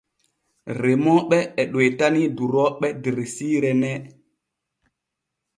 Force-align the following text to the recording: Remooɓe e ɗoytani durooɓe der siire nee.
Remooɓe 0.81 1.37
e 1.61 1.63
ɗoytani 1.73 2.21
durooɓe 2.37 2.87
der 3.03 3.17
siire 3.33 3.71
nee. 3.81 3.97